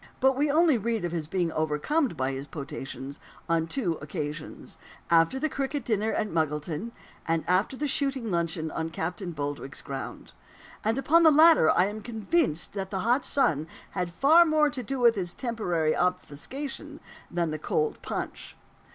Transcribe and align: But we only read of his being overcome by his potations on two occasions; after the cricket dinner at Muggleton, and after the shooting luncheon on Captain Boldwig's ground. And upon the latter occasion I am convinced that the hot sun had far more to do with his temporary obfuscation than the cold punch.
But 0.19 0.35
we 0.35 0.49
only 0.49 0.79
read 0.79 1.05
of 1.05 1.11
his 1.11 1.27
being 1.27 1.51
overcome 1.51 2.07
by 2.07 2.31
his 2.31 2.47
potations 2.47 3.19
on 3.47 3.67
two 3.67 3.99
occasions; 4.01 4.79
after 5.11 5.37
the 5.37 5.47
cricket 5.47 5.85
dinner 5.85 6.11
at 6.11 6.27
Muggleton, 6.27 6.91
and 7.27 7.43
after 7.47 7.77
the 7.77 7.85
shooting 7.85 8.27
luncheon 8.31 8.71
on 8.71 8.89
Captain 8.89 9.31
Boldwig's 9.31 9.83
ground. 9.83 10.33
And 10.83 10.97
upon 10.97 11.21
the 11.21 11.29
latter 11.29 11.67
occasion 11.67 11.87
I 11.87 11.91
am 11.91 12.01
convinced 12.01 12.73
that 12.73 12.89
the 12.89 13.01
hot 13.01 13.23
sun 13.23 13.67
had 13.91 14.09
far 14.09 14.43
more 14.43 14.71
to 14.71 14.81
do 14.81 14.97
with 14.97 15.13
his 15.13 15.35
temporary 15.35 15.95
obfuscation 15.95 16.99
than 17.29 17.51
the 17.51 17.59
cold 17.59 18.01
punch. 18.01 18.55